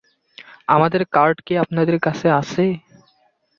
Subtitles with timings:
[0.67, 2.63] আমাদের কার্ড কি আপনাদের কাছে আছে?